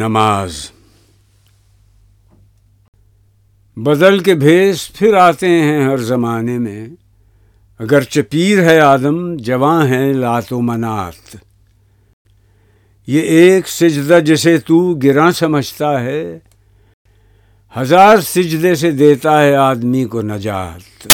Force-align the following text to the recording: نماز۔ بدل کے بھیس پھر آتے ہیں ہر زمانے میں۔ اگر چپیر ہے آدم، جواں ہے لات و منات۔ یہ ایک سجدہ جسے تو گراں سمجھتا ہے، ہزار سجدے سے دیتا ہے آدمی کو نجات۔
نماز۔ 0.00 0.70
بدل 3.76 4.18
کے 4.18 4.34
بھیس 4.34 4.92
پھر 4.92 5.14
آتے 5.14 5.48
ہیں 5.48 5.84
ہر 5.84 5.96
زمانے 5.96 6.58
میں۔ 6.58 6.88
اگر 7.78 8.02
چپیر 8.02 8.62
ہے 8.62 8.80
آدم، 8.80 9.36
جواں 9.36 9.88
ہے 9.88 10.12
لات 10.12 10.52
و 10.52 10.60
منات۔ 10.60 11.36
یہ 13.06 13.20
ایک 13.20 13.68
سجدہ 13.68 14.20
جسے 14.24 14.58
تو 14.58 14.94
گراں 14.94 15.30
سمجھتا 15.30 16.00
ہے، 16.00 16.38
ہزار 17.78 18.18
سجدے 18.18 18.74
سے 18.74 18.90
دیتا 18.90 19.42
ہے 19.42 19.54
آدمی 19.54 20.04
کو 20.04 20.22
نجات۔ 20.22 21.08